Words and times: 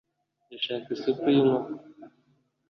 ndashaka 0.45 0.87
isupu 0.95 1.25
y'inkoko 1.35 1.71